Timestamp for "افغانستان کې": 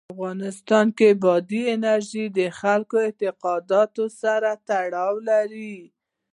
0.15-1.09